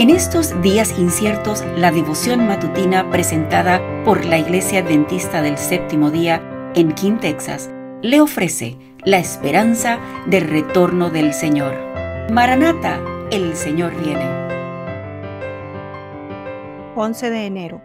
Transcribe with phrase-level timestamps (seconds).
[0.00, 6.40] En estos días inciertos, la devoción matutina presentada por la Iglesia Adventista del Séptimo Día
[6.74, 11.74] en King, Texas, le ofrece la esperanza del retorno del Señor.
[12.32, 12.98] Maranata,
[13.30, 14.24] el Señor viene.
[16.96, 17.82] 11 de enero.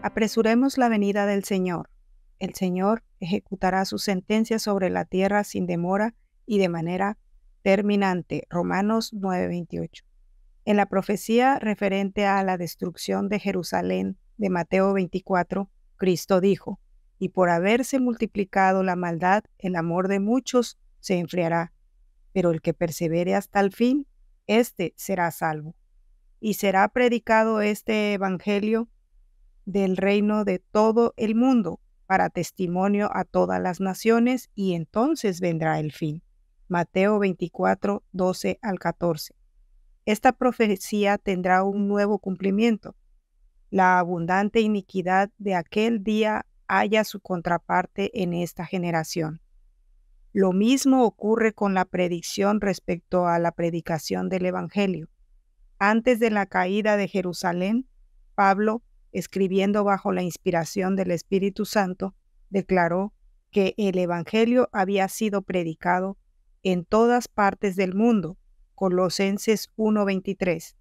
[0.00, 1.90] Apresuremos la venida del Señor.
[2.38, 6.14] El Señor ejecutará su sentencia sobre la tierra sin demora
[6.46, 7.18] y de manera
[7.62, 8.46] terminante.
[8.48, 10.07] Romanos 9:28.
[10.68, 16.78] En la profecía referente a la destrucción de Jerusalén de Mateo 24, Cristo dijo,
[17.18, 21.72] y por haberse multiplicado la maldad, el amor de muchos se enfriará,
[22.34, 24.06] pero el que persevere hasta el fin,
[24.46, 25.74] éste será salvo.
[26.38, 28.90] Y será predicado este Evangelio
[29.64, 35.80] del reino de todo el mundo para testimonio a todas las naciones, y entonces vendrá
[35.80, 36.22] el fin.
[36.68, 39.37] Mateo 24, 12 al 14
[40.08, 42.96] esta profecía tendrá un nuevo cumplimiento.
[43.68, 49.42] La abundante iniquidad de aquel día haya su contraparte en esta generación.
[50.32, 55.10] Lo mismo ocurre con la predicción respecto a la predicación del Evangelio.
[55.78, 57.86] Antes de la caída de Jerusalén,
[58.34, 58.82] Pablo,
[59.12, 62.14] escribiendo bajo la inspiración del Espíritu Santo,
[62.48, 63.12] declaró
[63.50, 66.16] que el Evangelio había sido predicado
[66.62, 68.38] en todas partes del mundo
[68.78, 70.76] Colosenses 1:23.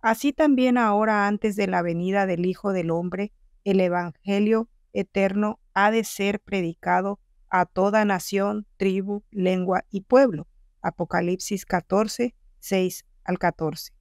[0.00, 5.92] Así también ahora antes de la venida del Hijo del Hombre, el Evangelio eterno ha
[5.92, 10.48] de ser predicado a toda nación, tribu, lengua y pueblo.
[10.80, 13.92] Apocalipsis 14, 6 al 14.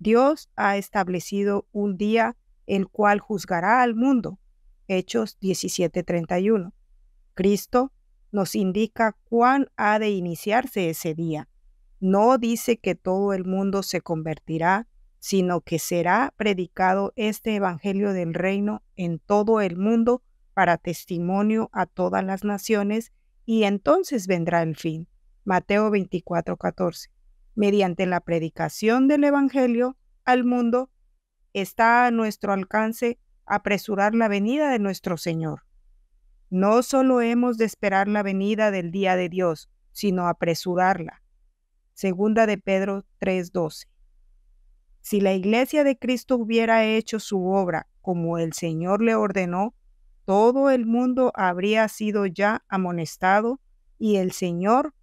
[0.00, 2.34] Dios ha establecido un día
[2.66, 4.40] el cual juzgará al mundo.
[4.88, 6.72] Hechos 17:31.
[7.34, 7.92] Cristo
[8.32, 11.48] nos indica cuán ha de iniciarse ese día.
[12.00, 14.86] No dice que todo el mundo se convertirá,
[15.18, 20.22] sino que será predicado este Evangelio del reino en todo el mundo
[20.54, 23.12] para testimonio a todas las naciones,
[23.44, 25.08] y entonces vendrá el fin.
[25.44, 27.10] Mateo 24:14.
[27.56, 30.90] Mediante la predicación del Evangelio al mundo,
[31.52, 35.62] está a nuestro alcance apresurar la venida de nuestro Señor.
[36.48, 41.22] No solo hemos de esperar la venida del día de Dios, sino apresurarla
[41.98, 43.88] Segunda de Pedro 3:12.
[45.00, 49.74] Si la iglesia de Cristo hubiera hecho su obra como el Señor le ordenó,
[50.24, 53.58] todo el mundo habría sido ya amonestado
[53.98, 54.94] y el Señor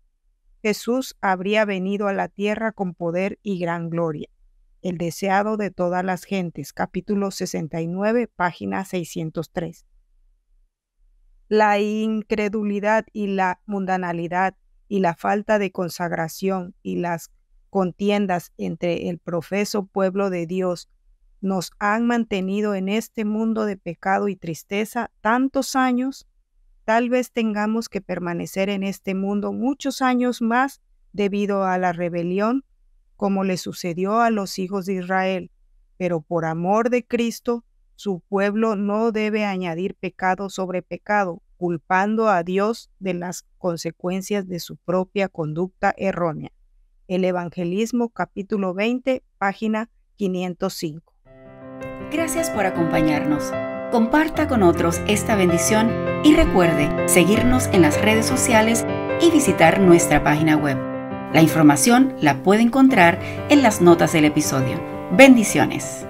[0.61, 4.29] Jesús habría venido a la tierra con poder y gran gloria.
[4.81, 9.85] El deseado de todas las gentes, capítulo 69, página 603.
[11.49, 14.55] La incredulidad y la mundanalidad
[14.87, 17.31] y la falta de consagración y las
[17.69, 20.89] contiendas entre el profeso pueblo de Dios
[21.41, 26.27] nos han mantenido en este mundo de pecado y tristeza tantos años,
[26.85, 30.81] tal vez tengamos que permanecer en este mundo muchos años más
[31.13, 32.65] debido a la rebelión,
[33.15, 35.51] como le sucedió a los hijos de Israel.
[35.97, 37.63] Pero por amor de Cristo,
[37.95, 44.59] su pueblo no debe añadir pecado sobre pecado, culpando a Dios de las consecuencias de
[44.59, 46.51] su propia conducta errónea.
[47.07, 51.11] El Evangelismo capítulo 20, página 505.
[52.11, 53.51] Gracias por acompañarnos.
[53.91, 55.89] Comparta con otros esta bendición
[56.23, 58.85] y recuerde seguirnos en las redes sociales
[59.19, 60.77] y visitar nuestra página web.
[61.33, 64.79] La información la puede encontrar en las notas del episodio.
[65.13, 66.05] Bendiciones.